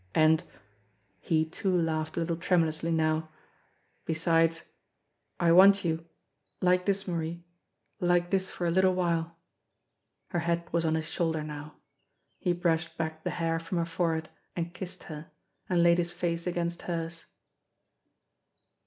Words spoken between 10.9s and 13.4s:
his shoulder now. He brushed back the